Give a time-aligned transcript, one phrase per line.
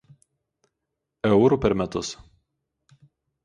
[1.31, 2.09] Eu per metus.